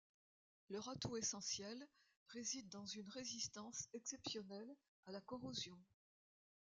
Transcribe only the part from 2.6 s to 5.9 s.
dans une résistance exceptionnelle à la corrosion.